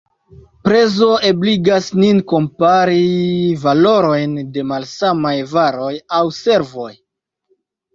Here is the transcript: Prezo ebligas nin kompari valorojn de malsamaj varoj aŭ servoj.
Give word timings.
Prezo 0.67 1.09
ebligas 1.29 1.89
nin 2.05 2.23
kompari 2.33 3.05
valorojn 3.67 4.37
de 4.59 4.67
malsamaj 4.75 5.39
varoj 5.57 5.95
aŭ 6.23 6.29
servoj. 6.45 6.93